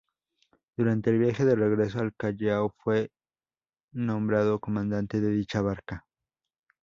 [0.75, 3.11] Durante el viaje de regreso al Callao, fue
[3.93, 6.07] nombrado comandante de dicha barca.